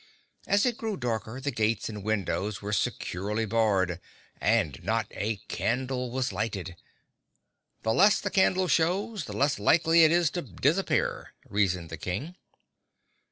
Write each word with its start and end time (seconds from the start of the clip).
As 0.47 0.65
it 0.65 0.77
grew 0.77 0.97
darker 0.97 1.39
the 1.39 1.51
gates 1.51 1.87
and 1.87 2.03
windows 2.03 2.59
were 2.59 2.73
securely 2.73 3.45
barred 3.45 3.99
and 4.37 4.81
not 4.83 5.05
a 5.11 5.35
candle 5.47 6.09
was 6.09 6.33
lighted. 6.33 6.75
"The 7.83 7.93
less 7.93 8.19
the 8.19 8.31
castle 8.31 8.67
shows, 8.67 9.25
the 9.25 9.33
less 9.37 9.59
likely 9.59 10.03
it 10.03 10.09
is 10.11 10.31
to 10.31 10.41
disappear," 10.41 11.33
reasoned 11.47 11.91
the 11.91 11.97
King. 11.97 12.35